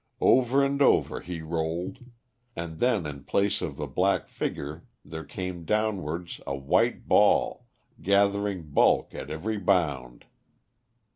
[0.21, 1.99] Over and over he rolled,
[2.55, 7.67] and then in place of the black figure there came downwards a white ball,
[8.01, 10.25] gathering bulk at every bound.